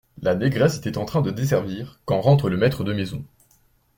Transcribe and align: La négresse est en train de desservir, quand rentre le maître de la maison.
La 0.23 0.33
négresse 0.33 0.81
est 0.87 0.97
en 0.97 1.05
train 1.05 1.21
de 1.21 1.29
desservir, 1.29 1.99
quand 2.05 2.21
rentre 2.21 2.49
le 2.49 2.57
maître 2.57 2.83
de 2.83 2.89
la 2.89 2.97
maison. 2.97 3.23